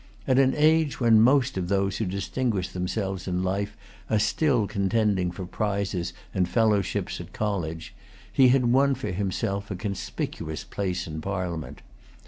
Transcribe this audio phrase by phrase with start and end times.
[0.27, 3.77] At an age when most of those who distinguish themselves in life
[4.09, 7.91] are still contending for prizes and fellowships at collage,
[8.33, 11.83] he had won for himself a conspicuous place in Parliament.